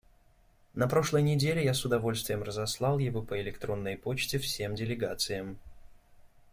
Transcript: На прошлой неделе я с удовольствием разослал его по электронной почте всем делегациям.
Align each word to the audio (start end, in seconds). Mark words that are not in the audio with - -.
На 0.73 0.87
прошлой 0.87 1.21
неделе 1.21 1.63
я 1.63 1.75
с 1.75 1.85
удовольствием 1.85 2.41
разослал 2.41 2.97
его 2.97 3.21
по 3.21 3.39
электронной 3.39 3.97
почте 3.99 4.39
всем 4.39 4.73
делегациям. 4.73 5.59